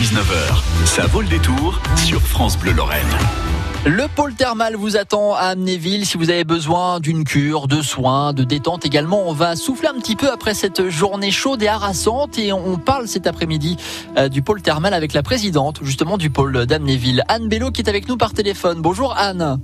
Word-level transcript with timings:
19h, 0.00 0.86
ça 0.86 1.06
vaut 1.08 1.20
le 1.20 1.28
détour 1.28 1.78
sur 1.94 2.22
France 2.22 2.56
Bleu 2.56 2.72
Lorraine. 2.72 3.04
Le 3.84 4.08
pôle 4.08 4.32
thermal 4.32 4.74
vous 4.74 4.96
attend 4.96 5.34
à 5.34 5.48
Amnéville 5.48 6.06
si 6.06 6.16
vous 6.16 6.30
avez 6.30 6.44
besoin 6.44 7.00
d'une 7.00 7.22
cure, 7.22 7.68
de 7.68 7.82
soins, 7.82 8.32
de 8.32 8.42
détente 8.42 8.86
également. 8.86 9.28
On 9.28 9.34
va 9.34 9.56
souffler 9.56 9.88
un 9.88 10.00
petit 10.00 10.16
peu 10.16 10.32
après 10.32 10.54
cette 10.54 10.88
journée 10.88 11.30
chaude 11.30 11.62
et 11.62 11.68
harassante 11.68 12.38
et 12.38 12.50
on 12.50 12.78
parle 12.78 13.08
cet 13.08 13.26
après-midi 13.26 13.76
euh, 14.16 14.30
du 14.30 14.40
pôle 14.40 14.62
thermal 14.62 14.94
avec 14.94 15.12
la 15.12 15.22
présidente 15.22 15.80
justement 15.82 16.16
du 16.16 16.30
pôle 16.30 16.64
d'Amnéville, 16.64 17.22
Anne 17.28 17.48
Bello 17.48 17.70
qui 17.70 17.82
est 17.82 17.88
avec 17.90 18.08
nous 18.08 18.16
par 18.16 18.32
téléphone. 18.32 18.80
Bonjour 18.80 19.14
Anne. 19.18 19.60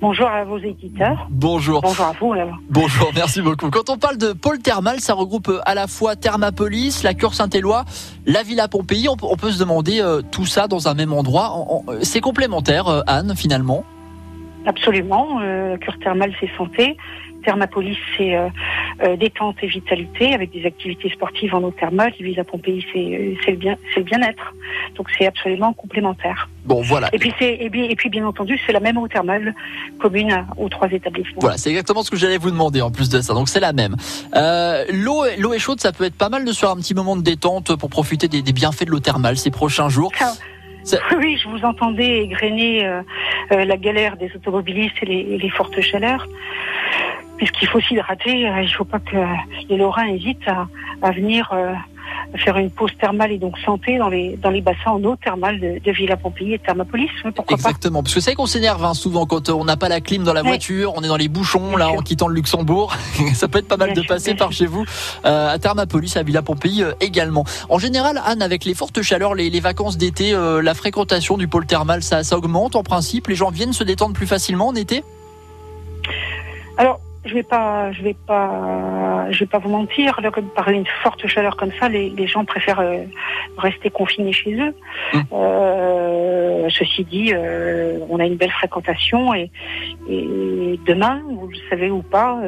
Bonjour 0.00 0.26
à 0.26 0.44
vos 0.44 0.58
éditeurs. 0.58 1.26
Bonjour. 1.30 1.80
Bonjour 1.80 2.04
à 2.04 2.12
vous. 2.12 2.34
Bonjour, 2.68 3.10
merci 3.14 3.40
beaucoup. 3.40 3.70
Quand 3.70 3.88
on 3.88 3.96
parle 3.96 4.18
de 4.18 4.34
pôle 4.34 4.58
thermal, 4.58 5.00
ça 5.00 5.14
regroupe 5.14 5.50
à 5.64 5.74
la 5.74 5.86
fois 5.86 6.16
Thermapolis, 6.16 7.02
la 7.02 7.14
Cure 7.14 7.32
Saint-Éloi, 7.32 7.84
la 8.26 8.42
Villa 8.42 8.68
Pompéi. 8.68 9.08
On, 9.08 9.16
peut 9.16 9.50
se 9.50 9.58
demander 9.58 10.00
euh, 10.00 10.20
tout 10.20 10.44
ça 10.44 10.68
dans 10.68 10.88
un 10.88 10.94
même 10.94 11.14
endroit. 11.14 11.64
C'est 12.02 12.20
complémentaire, 12.20 12.88
euh, 12.88 13.00
Anne, 13.06 13.34
finalement? 13.34 13.84
Absolument. 14.66 15.40
Euh, 15.40 15.78
cure 15.78 15.98
thermale, 16.00 16.34
c'est 16.40 16.50
santé. 16.58 16.96
Thermapolis, 17.46 17.96
c'est 18.16 18.34
euh, 18.34 18.48
euh, 19.02 19.16
détente 19.16 19.56
et 19.62 19.68
vitalité 19.68 20.34
avec 20.34 20.50
des 20.50 20.66
activités 20.66 21.08
sportives 21.10 21.54
en 21.54 21.62
eau 21.62 21.70
thermale. 21.70 22.12
Villa 22.18 22.42
Pompéi, 22.42 22.84
c'est 22.92 23.38
c'est 23.44 23.52
le 23.52 23.56
bien, 23.56 23.76
c'est 23.94 24.00
le 24.00 24.04
bien-être. 24.04 24.52
Donc 24.96 25.08
c'est 25.16 25.26
absolument 25.26 25.72
complémentaire. 25.72 26.48
Bon, 26.64 26.82
voilà. 26.82 27.08
Et 27.12 27.18
puis 27.18 27.32
c'est 27.38 27.54
et, 27.54 27.70
et 27.72 27.96
puis 27.96 28.08
bien 28.10 28.26
entendu, 28.26 28.58
c'est 28.66 28.72
la 28.72 28.80
même 28.80 28.98
eau 28.98 29.06
thermale 29.06 29.54
commune 30.00 30.44
aux 30.56 30.68
trois 30.68 30.88
établissements. 30.90 31.40
Voilà, 31.40 31.56
c'est 31.56 31.70
exactement 31.70 32.02
ce 32.02 32.10
que 32.10 32.16
j'allais 32.16 32.38
vous 32.38 32.50
demander 32.50 32.82
en 32.82 32.90
plus 32.90 33.08
de 33.08 33.20
ça. 33.20 33.32
Donc 33.32 33.48
c'est 33.48 33.60
la 33.60 33.72
même. 33.72 33.96
Euh, 34.34 34.84
l'eau 34.92 35.24
l'eau 35.38 35.54
est 35.54 35.60
chaude, 35.60 35.80
ça 35.80 35.92
peut 35.92 36.04
être 36.04 36.18
pas 36.18 36.28
mal 36.28 36.44
de 36.44 36.50
se 36.50 36.58
faire 36.58 36.70
un 36.70 36.76
petit 36.76 36.94
moment 36.94 37.16
de 37.16 37.22
détente 37.22 37.76
pour 37.76 37.88
profiter 37.88 38.26
des, 38.26 38.42
des 38.42 38.52
bienfaits 38.52 38.84
de 38.84 38.90
l'eau 38.90 39.00
thermale 39.00 39.36
ces 39.36 39.50
prochains 39.50 39.88
jours. 39.88 40.12
Oui, 41.18 41.36
je 41.42 41.48
vous 41.48 41.64
entendais 41.64 42.22
égrener 42.22 42.86
euh, 42.86 43.02
euh, 43.52 43.64
la 43.64 43.76
galère 43.76 44.16
des 44.16 44.30
automobilistes 44.34 44.94
et 45.02 45.06
les, 45.06 45.38
les 45.38 45.50
fortes 45.50 45.80
chaleurs. 45.80 46.26
Puisqu'il 47.36 47.68
faut 47.68 47.80
s'hydrater, 47.80 48.48
euh, 48.48 48.62
il 48.62 48.68
ne 48.68 48.74
faut 48.74 48.84
pas 48.84 49.00
que 49.00 49.16
les 49.68 49.76
Lorrains 49.76 50.06
hésitent 50.06 50.48
à, 50.48 50.66
à 51.02 51.10
venir 51.10 51.52
faire 52.38 52.58
une 52.58 52.70
pause 52.70 52.90
thermale 53.00 53.32
et 53.32 53.38
donc 53.38 53.58
santé 53.58 53.98
dans 53.98 54.08
les, 54.08 54.36
dans 54.36 54.50
les 54.50 54.60
bassins 54.60 54.90
en 54.90 55.02
eau 55.04 55.16
thermale 55.16 55.60
de, 55.60 55.80
de 55.82 55.92
Villa 55.92 56.16
Pompéi 56.16 56.54
et 56.54 56.58
Thermopolis. 56.58 57.10
Pourquoi 57.34 57.56
Exactement, 57.56 58.02
parce 58.02 58.14
que 58.14 58.20
c'est 58.20 58.34
qu'on 58.34 58.46
s'énerve 58.46 58.84
hein, 58.84 58.94
souvent 58.94 59.26
quand 59.26 59.48
on 59.48 59.64
n'a 59.64 59.76
pas 59.76 59.88
la 59.88 60.00
clim 60.00 60.22
dans 60.22 60.32
la 60.32 60.42
voiture, 60.42 60.92
on 60.96 61.02
est 61.02 61.08
dans 61.08 61.16
les 61.16 61.28
bouchons 61.28 61.76
là 61.76 61.88
en 61.88 61.98
quittant 61.98 62.28
le 62.28 62.34
Luxembourg. 62.34 62.94
Ça 63.34 63.48
peut 63.48 63.58
être 63.58 63.68
pas 63.68 63.76
mal 63.76 63.94
de 63.94 64.02
passer 64.02 64.34
par 64.34 64.52
chez 64.52 64.66
vous 64.66 64.84
euh, 65.24 65.48
à 65.48 65.58
Thermopolis, 65.58 66.16
à 66.16 66.22
Villa 66.22 66.42
Pompéi 66.42 66.82
euh, 66.82 66.92
également. 67.00 67.44
En 67.68 67.78
général, 67.78 68.20
Anne, 68.24 68.42
avec 68.42 68.64
les 68.64 68.74
fortes 68.74 69.00
chaleurs, 69.02 69.34
les, 69.34 69.50
les 69.50 69.60
vacances 69.60 69.96
d'été, 69.96 70.34
euh, 70.34 70.62
la 70.62 70.74
fréquentation 70.74 71.36
du 71.36 71.48
pôle 71.48 71.66
thermal, 71.66 72.02
ça, 72.02 72.24
ça 72.24 72.36
augmente 72.36 72.76
en 72.76 72.82
principe. 72.82 73.28
Les 73.28 73.34
gens 73.34 73.50
viennent 73.50 73.72
se 73.72 73.84
détendre 73.84 74.14
plus 74.14 74.26
facilement 74.26 74.68
en 74.68 74.74
été? 74.74 75.04
Alors 76.78 77.00
je 77.26 77.34
vais 77.34 77.42
pas, 77.42 77.92
je 77.92 78.02
vais 78.02 78.14
pas, 78.14 79.26
je 79.30 79.40
vais 79.40 79.46
pas 79.46 79.58
vous 79.58 79.68
mentir. 79.68 80.18
Par 80.54 80.68
une 80.68 80.86
forte 81.02 81.26
chaleur 81.26 81.56
comme 81.56 81.72
ça, 81.78 81.88
les, 81.88 82.10
les 82.10 82.26
gens 82.26 82.44
préfèrent 82.44 82.80
euh, 82.80 83.04
rester 83.58 83.90
confinés 83.90 84.32
chez 84.32 84.54
eux. 84.54 84.74
Mmh. 85.12 85.20
Euh, 85.32 86.68
ceci 86.70 87.04
dit, 87.04 87.32
euh, 87.32 87.98
on 88.08 88.18
a 88.18 88.24
une 88.24 88.36
belle 88.36 88.50
fréquentation 88.50 89.34
et, 89.34 89.50
et, 90.08 90.78
demain, 90.86 91.22
vous 91.28 91.48
le 91.48 91.56
savez 91.68 91.90
ou 91.90 92.02
pas, 92.02 92.38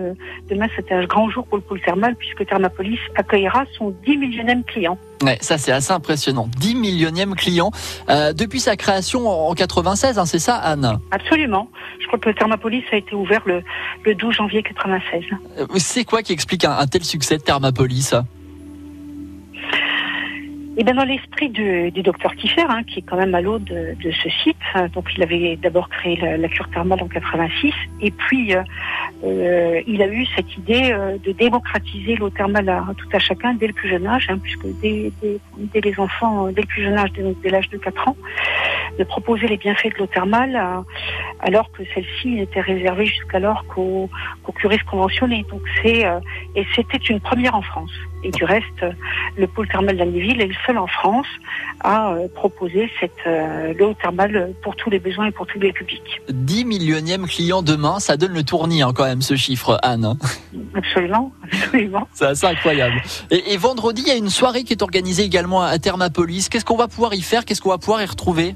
demain 0.48 0.66
c'est 0.76 0.92
un 0.92 1.04
grand 1.04 1.28
jour 1.30 1.46
pour 1.46 1.58
le 1.58 1.62
pôle 1.62 1.80
thermal 1.80 2.14
puisque 2.16 2.46
Thermapolis 2.46 2.98
accueillera 3.16 3.64
son 3.76 3.94
10 4.04 4.16
millionième 4.16 4.64
client. 4.64 4.98
Ouais, 5.22 5.38
ça 5.40 5.58
c'est 5.58 5.72
assez 5.72 5.92
impressionnant. 5.92 6.48
10 6.58 6.76
millionième 6.76 7.34
client 7.34 7.70
euh, 8.08 8.32
depuis 8.32 8.60
sa 8.60 8.76
création 8.76 9.28
en 9.28 9.52
96, 9.54 10.18
hein, 10.18 10.26
c'est 10.26 10.38
ça 10.38 10.56
Anne? 10.56 10.98
Absolument. 11.10 11.68
Je 12.00 12.06
crois 12.06 12.18
que 12.18 12.30
Thermapolis 12.30 12.84
a 12.92 12.96
été 12.96 13.14
ouvert 13.14 13.42
le, 13.44 13.62
le 14.04 14.14
12 14.14 14.34
janvier 14.34 14.62
96. 14.62 15.24
Euh, 15.58 15.66
c'est 15.76 16.04
quoi 16.04 16.22
qui 16.22 16.32
explique 16.32 16.64
un, 16.64 16.72
un 16.72 16.86
tel 16.86 17.04
succès 17.04 17.38
de 17.38 17.42
Thermapolis 17.42 18.12
et 20.78 20.84
bien 20.84 20.94
dans 20.94 21.04
l'esprit 21.04 21.48
du, 21.48 21.90
docteur 22.02 22.36
Kiffer, 22.36 22.64
hein, 22.68 22.84
qui 22.84 23.00
est 23.00 23.02
quand 23.02 23.16
même 23.16 23.34
à 23.34 23.40
l'eau 23.40 23.58
de, 23.58 23.96
ce 24.00 24.28
site, 24.44 24.56
hein, 24.74 24.86
donc 24.92 25.06
il 25.16 25.22
avait 25.24 25.58
d'abord 25.60 25.88
créé 25.88 26.14
la, 26.16 26.48
cure 26.48 26.70
thermale 26.70 27.02
en 27.02 27.08
86, 27.08 27.74
et 28.00 28.12
puis 28.12 28.54
euh, 28.54 28.62
euh, 29.24 29.80
il 29.88 30.00
a 30.02 30.06
eu 30.06 30.24
cette 30.36 30.56
idée 30.56 30.92
euh, 30.92 31.18
de 31.18 31.32
démocratiser 31.32 32.14
l'eau 32.14 32.30
thermale 32.30 32.68
à, 32.68 32.86
tout 32.96 33.08
à 33.12 33.18
chacun 33.18 33.54
dès 33.54 33.66
le 33.66 33.72
plus 33.72 33.88
jeune 33.88 34.06
âge, 34.06 34.28
hein, 34.30 34.38
puisque 34.40 34.66
dès, 34.80 35.10
les 35.82 35.98
enfants, 35.98 36.46
dès 36.52 36.60
le 36.60 36.68
plus 36.68 36.84
jeune 36.84 36.96
âge, 36.96 37.10
dès, 37.42 37.50
l'âge 37.50 37.68
de 37.70 37.78
4 37.78 38.08
ans, 38.08 38.16
de 39.00 39.02
proposer 39.02 39.48
les 39.48 39.56
bienfaits 39.56 39.92
de 39.94 39.98
l'eau 39.98 40.06
thermale, 40.06 40.62
alors 41.40 41.72
que 41.72 41.82
celle-ci 41.92 42.36
n'était 42.36 42.60
réservée 42.60 43.06
jusqu'alors 43.06 43.64
qu'aux 43.66 44.08
qu 44.46 44.52
curistes 44.52 44.84
conventionnés. 44.84 45.44
Donc 45.50 45.62
c'est 45.82 46.04
et 46.54 46.66
c'était 46.74 46.98
une 46.98 47.20
première 47.20 47.54
en 47.54 47.62
France. 47.62 47.92
Et 48.24 48.30
du 48.30 48.44
reste, 48.44 48.84
le 49.36 49.46
pôle 49.46 49.68
thermal 49.68 49.96
d'Anneville 49.96 50.40
est 50.40 50.46
le 50.46 50.54
seul 50.68 50.78
en 50.78 50.86
France 50.86 51.26
à 51.80 52.12
euh, 52.12 52.28
proposer 52.34 52.90
cette 53.00 53.12
euh, 53.26 53.72
l'eau 53.78 53.94
thermale 53.94 54.52
pour 54.62 54.76
tous 54.76 54.90
les 54.90 54.98
besoins 54.98 55.26
et 55.26 55.30
pour 55.30 55.46
tous 55.46 55.58
les 55.58 55.72
publics. 55.72 56.20
10 56.28 56.64
millionième 56.66 57.26
client 57.26 57.62
demain, 57.62 57.98
ça 57.98 58.16
donne 58.16 58.34
le 58.34 58.42
tournis 58.42 58.82
hein, 58.82 58.92
quand 58.94 59.04
même 59.04 59.22
ce 59.22 59.34
chiffre, 59.34 59.78
Anne. 59.82 60.16
Absolument, 60.74 61.32
absolument. 61.42 62.08
C'est 62.12 62.26
assez 62.26 62.46
incroyable. 62.46 63.00
Et, 63.30 63.54
et, 63.54 63.56
vendredi, 63.56 64.02
il 64.04 64.08
y 64.08 64.12
a 64.12 64.16
une 64.16 64.30
soirée 64.30 64.64
qui 64.64 64.72
est 64.72 64.82
organisée 64.82 65.22
également 65.22 65.62
à 65.62 65.78
Thermapolis. 65.78 66.48
Qu'est-ce 66.48 66.64
qu'on 66.64 66.76
va 66.76 66.88
pouvoir 66.88 67.14
y 67.14 67.22
faire? 67.22 67.44
Qu'est-ce 67.44 67.62
qu'on 67.62 67.70
va 67.70 67.78
pouvoir 67.78 68.02
y 68.02 68.06
retrouver? 68.06 68.54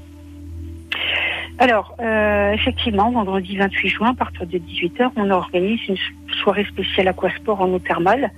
Alors, 1.59 1.95
euh, 1.99 2.51
effectivement, 2.51 3.11
vendredi 3.11 3.57
28 3.57 3.87
juin, 3.87 4.09
à 4.09 4.13
partir 4.15 4.47
de 4.47 4.57
18h, 4.57 5.11
on 5.15 5.29
organise 5.29 5.79
une 5.87 5.97
soirée 6.43 6.65
spéciale 6.65 7.07
aquasport 7.07 7.61
en 7.61 7.69
eau 7.69 7.79
thermale. 7.79 8.31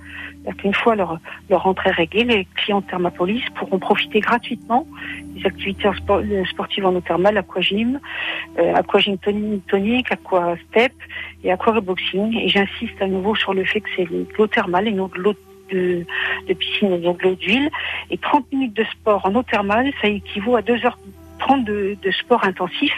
Une 0.64 0.74
fois 0.74 0.94
leur, 0.94 1.18
leur 1.50 1.64
rentrée 1.64 1.90
réglée, 1.90 2.24
les 2.24 2.46
clients 2.54 2.80
Thermapolis 2.80 3.42
pourront 3.56 3.80
profiter 3.80 4.20
gratuitement 4.20 4.86
des 5.34 5.44
activités 5.44 5.88
euh, 5.88 6.44
sportives 6.44 6.86
en 6.86 6.94
eau 6.94 7.00
thermale, 7.00 7.36
aquagym, 7.36 7.98
euh, 8.58 8.74
aquagym 8.74 9.16
tonique, 9.18 10.12
aquastep 10.12 10.92
et 11.42 11.50
aquaboxing. 11.50 12.36
Et 12.36 12.48
j'insiste 12.48 13.00
à 13.00 13.08
nouveau 13.08 13.34
sur 13.34 13.54
le 13.54 13.64
fait 13.64 13.80
que 13.80 13.88
c'est 13.96 14.04
de 14.04 14.26
l'eau 14.38 14.46
thermale 14.46 14.86
et 14.86 14.92
non 14.92 15.08
de 15.08 15.18
l'eau 15.18 15.34
de, 15.72 16.06
piscine 16.54 16.92
et 16.92 16.98
de 16.98 17.22
l'eau 17.22 17.34
d'huile. 17.34 17.70
Et 18.10 18.18
30 18.18 18.52
minutes 18.52 18.76
de 18.76 18.84
sport 18.84 19.26
en 19.26 19.34
eau 19.34 19.42
thermale, 19.42 19.92
ça 20.00 20.06
équivaut 20.06 20.54
à 20.54 20.62
2 20.62 20.84
heures 20.86 20.98
30 21.40 21.64
de, 21.64 21.96
de, 22.00 22.10
sport 22.12 22.44
intensif 22.44 22.92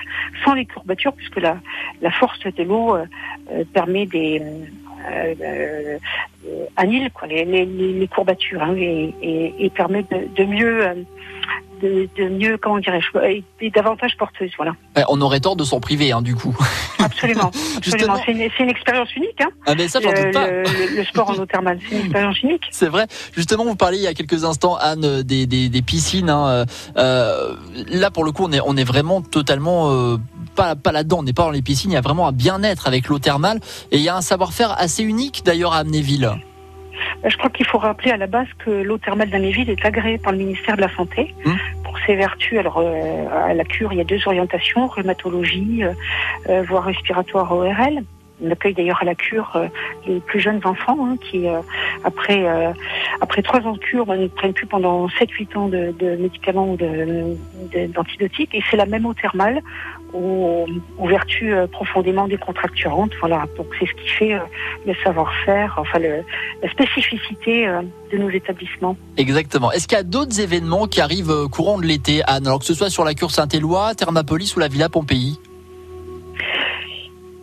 sans 0.45 0.55
les 0.55 0.65
courbatures 0.65 1.13
puisque 1.13 1.41
la, 1.41 1.57
la 2.03 2.11
force 2.13 2.39
de 2.39 2.63
l'eau 2.63 2.95
euh, 2.95 3.05
euh 3.51 3.65
permet 3.73 4.07
des 4.07 4.41
euh, 5.11 5.35
euh, 5.41 5.99
annule 6.77 7.11
quoi, 7.13 7.29
les, 7.29 7.45
les, 7.45 7.67
les 7.67 8.09
courbatures 8.09 8.63
hein, 8.63 8.75
et, 8.77 9.15
et, 9.23 9.65
et, 9.65 9.71
permet 9.71 10.03
de, 10.03 10.29
de 10.35 10.45
mieux 10.45 10.87
euh, 10.87 10.95
de, 11.83 12.09
de, 12.17 12.29
mieux, 12.29 12.59
comment 12.59 12.79
dirais-je, 12.79 13.43
et 13.61 13.71
davantage 13.71 14.17
porteuse, 14.17 14.51
voilà. 14.57 14.75
on 15.09 15.21
aurait 15.21 15.41
tort 15.41 15.57
de 15.57 15.65
s'en 15.65 15.81
priver, 15.81 16.13
hein, 16.13 16.23
du 16.23 16.35
coup. 16.35 16.57
Absolument, 16.99 17.51
absolument. 17.77 18.17
C'est 18.25 18.33
une, 18.33 18.49
une, 18.59 18.69
expérience 18.69 19.15
unique. 19.15 19.41
Hein. 19.41 19.51
Ah 19.67 19.75
mais 19.77 19.89
ça, 19.89 20.01
j'en 20.01 20.11
doute 20.11 20.33
pas. 20.33 20.51
Le, 20.51 20.97
le, 20.97 21.05
sport 21.05 21.31
en 21.31 21.35
eau 21.39 21.47
thermale, 21.47 21.79
c'est 21.89 21.95
une 21.95 22.03
expérience 22.03 22.43
unique. 22.43 22.65
C'est 22.71 22.89
vrai. 22.89 23.07
Justement, 23.35 23.65
vous 23.65 23.77
parliez 23.77 23.99
il 23.99 24.05
y 24.05 24.09
a 24.09 24.15
quelques 24.15 24.45
instants, 24.45 24.77
Anne, 24.77 25.23
des, 25.23 25.47
des, 25.47 25.69
des 25.69 25.83
piscines. 25.83 26.31
Hein. 26.31 26.67
Euh, 26.97 27.55
là, 27.89 28.11
pour 28.11 28.25
le 28.25 28.33
coup, 28.33 28.45
on 28.45 28.53
est, 28.53 28.61
on 28.65 28.77
est 28.77 28.85
vraiment 28.85 29.23
totalement 29.23 29.91
euh, 29.91 30.17
pas, 30.59 30.75
pas 30.75 30.93
là-dedans. 30.93 31.19
On 31.21 31.23
n'est 31.23 31.33
pas 31.33 31.45
dans 31.45 31.51
les 31.51 31.63
piscines. 31.63 31.93
Il 31.93 31.95
y 31.95 31.99
a 31.99 32.01
vraiment 32.01 32.27
un 32.27 32.33
bien-être 32.33 32.87
avec 32.89 33.09
l'eau 33.09 33.19
thermale, 33.19 33.61
et 33.93 33.97
il 33.97 34.03
y 34.03 34.09
a 34.09 34.17
un 34.17 34.21
savoir-faire 34.21 34.75
assez 34.79 35.03
unique 35.03 35.43
d'ailleurs 35.45 35.73
à 35.73 35.79
Amnéville. 35.79 36.31
Je 37.25 37.37
crois 37.37 37.51
qu'il 37.51 37.67
faut 37.67 37.79
rappeler 37.79 38.11
à 38.11 38.17
la 38.17 38.27
base 38.27 38.49
que 38.59 38.71
l'eau 38.71 38.99
thermale 38.99 39.31
d'Amnéville 39.31 39.71
est 39.71 39.85
agréée 39.85 40.19
par 40.19 40.33
le 40.33 40.39
ministère 40.39 40.77
de 40.77 40.81
la 40.81 40.95
Santé. 40.95 41.35
Mmh 41.45 41.53
pour 41.89 41.99
ses 42.07 42.17
vertus. 42.17 42.59
Alors, 42.59 42.79
euh, 42.85 43.49
à 43.49 43.55
la 43.55 43.65
cure, 43.65 43.95
il 43.95 43.97
y 43.97 44.01
a 44.03 44.05
deux 44.05 44.21
orientations, 44.27 44.89
rhumatologie, 44.89 45.85
euh, 45.85 45.93
euh 46.51 46.63
voire 46.69 46.85
respiratoire 46.85 47.51
ORL. 47.51 48.05
On 48.43 48.51
accueille 48.51 48.75
d'ailleurs 48.75 48.99
à 49.01 49.05
la 49.05 49.15
cure 49.15 49.53
euh, 49.57 49.67
les 50.07 50.21
plus 50.21 50.41
jeunes 50.41 50.61
enfants 50.65 50.97
hein, 51.01 51.17
qui, 51.21 51.49
euh, 51.49 51.61
après 52.05 52.47
après 53.21 53.43
trois 53.43 53.61
ans 53.61 53.73
de 53.73 53.79
cure, 53.79 54.07
ben, 54.07 54.21
ne 54.21 54.29
prennent 54.29 54.53
plus 54.53 54.67
pendant 54.67 55.07
7-8 55.09 55.57
ans 55.57 55.69
de, 55.69 55.93
de, 55.99 56.17
médicaments 56.17 56.73
ou 56.73 56.77
d'antibiotiques. 56.77 58.55
Et 58.55 58.63
c'est 58.71 58.77
la 58.77 58.87
même 58.87 59.07
eau 59.07 59.15
thermale 59.15 59.61
aux, 60.13 60.67
aux 60.99 61.07
vertus 61.07 61.53
profondément 61.73 62.29
décontracturantes. 62.29 63.13
Voilà, 63.21 63.45
donc 63.57 63.67
c'est 63.79 63.87
ce 63.87 63.95
qui 63.95 64.09
fait 64.09 64.39
le 64.87 64.95
savoir-faire, 65.03 65.77
enfin 65.79 65.99
le, 65.99 66.23
la 66.63 66.71
spécificité 66.71 67.67
de 68.13 68.19
nos 68.19 68.31
établissements. 68.31 68.97
Exactement. 69.17 69.73
Est-ce 69.73 69.89
qu'il 69.89 69.99
y 69.99 70.01
a 70.01 70.05
d'autres 70.05 70.41
événements 70.41 70.87
qui 70.87 71.01
arrivent 71.01 71.49
courant 71.51 71.79
de 71.79 71.87
l'été, 71.87 72.23
Anne, 72.27 72.47
alors 72.47 72.61
que 72.61 72.65
ce 72.65 72.75
soit 72.75 72.91
sur 72.91 73.05
la 73.05 73.15
cure 73.15 73.31
Saint-Éloi, 73.31 73.95
Thermapolis 73.95 74.55
ou 74.57 74.61
la 74.61 74.69
Villa 74.69 74.89
Pompéi? 74.89 75.39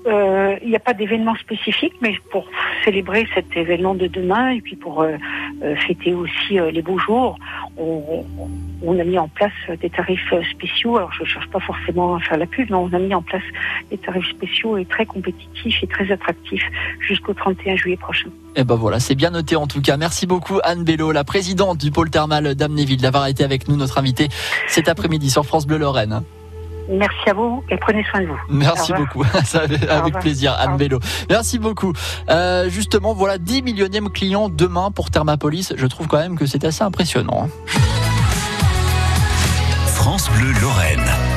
Euh, 0.07 0.55
il 0.61 0.69
n'y 0.69 0.75
a 0.75 0.79
pas 0.79 0.93
d'événement 0.93 1.35
spécifique, 1.35 1.93
mais 2.01 2.15
pour 2.31 2.45
célébrer 2.83 3.27
cet 3.33 3.55
événement 3.55 3.95
de 3.95 4.07
demain 4.07 4.49
et 4.49 4.61
puis 4.61 4.75
pour 4.75 5.01
euh, 5.01 5.17
fêter 5.87 6.13
aussi 6.13 6.59
les 6.71 6.81
beaux 6.81 6.99
jours, 6.99 7.37
on, 7.77 8.23
on, 8.83 8.99
a 8.99 9.03
mis 9.03 9.17
en 9.17 9.27
place 9.27 9.51
des 9.81 9.89
tarifs 9.89 10.33
spéciaux. 10.51 10.97
Alors 10.97 11.11
je 11.13 11.23
ne 11.23 11.27
cherche 11.27 11.49
pas 11.49 11.59
forcément 11.59 12.15
à 12.15 12.19
faire 12.19 12.37
la 12.37 12.45
pub, 12.45 12.69
mais 12.69 12.75
on 12.75 12.93
a 12.93 12.99
mis 12.99 13.13
en 13.15 13.21
place 13.21 13.43
des 13.89 13.97
tarifs 13.97 14.29
spéciaux 14.29 14.77
et 14.77 14.85
très 14.85 15.05
compétitifs 15.05 15.81
et 15.81 15.87
très 15.87 16.11
attractifs 16.11 16.65
jusqu'au 16.99 17.33
31 17.33 17.75
juillet 17.75 17.97
prochain. 17.97 18.29
Et 18.55 18.61
eh 18.61 18.63
ben 18.63 18.75
voilà, 18.75 18.99
c'est 18.99 19.15
bien 19.15 19.31
noté 19.31 19.55
en 19.55 19.67
tout 19.67 19.81
cas. 19.81 19.97
Merci 19.97 20.27
beaucoup 20.27 20.59
Anne 20.63 20.83
Bello, 20.83 21.11
la 21.11 21.23
présidente 21.23 21.79
du 21.79 21.91
pôle 21.91 22.09
thermal 22.09 22.55
d'Amnéville, 22.55 23.01
d'avoir 23.01 23.27
été 23.27 23.43
avec 23.43 23.67
nous, 23.67 23.75
notre 23.75 23.97
invitée 23.97 24.29
cet 24.67 24.87
après-midi 24.87 25.29
sur 25.29 25.45
France 25.45 25.65
Bleu 25.65 25.77
Lorraine. 25.77 26.21
Merci 26.89 27.29
à 27.29 27.33
vous 27.33 27.63
et 27.69 27.77
prenez 27.77 28.03
soin 28.09 28.21
de 28.21 28.27
vous. 28.27 28.39
Merci 28.49 28.93
beaucoup. 28.93 29.23
avec 29.89 30.19
plaisir, 30.19 30.55
Anne 30.59 30.77
Bello. 30.77 30.99
Merci 31.29 31.59
beaucoup. 31.59 31.93
Euh, 32.29 32.69
justement, 32.69 33.13
voilà 33.13 33.37
10 33.37 33.63
millionièmes 33.63 34.09
clients 34.09 34.49
demain 34.49 34.91
pour 34.91 35.09
Thermapolis. 35.09 35.73
Je 35.75 35.87
trouve 35.87 36.07
quand 36.07 36.19
même 36.19 36.37
que 36.37 36.45
c'est 36.45 36.63
assez 36.63 36.83
impressionnant. 36.83 37.49
France 39.87 40.29
Bleu 40.31 40.51
Lorraine. 40.61 41.34